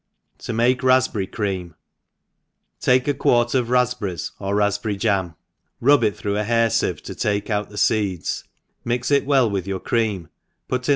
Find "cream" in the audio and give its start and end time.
1.27-1.75, 9.79-10.29